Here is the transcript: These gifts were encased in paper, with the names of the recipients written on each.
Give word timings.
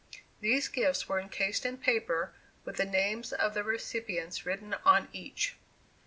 These 0.39 0.67
gifts 0.67 1.07
were 1.07 1.19
encased 1.19 1.63
in 1.63 1.77
paper, 1.77 2.33
with 2.65 2.77
the 2.77 2.85
names 2.85 3.31
of 3.33 3.53
the 3.53 3.63
recipients 3.63 4.47
written 4.47 4.73
on 4.83 5.07
each. 5.13 5.57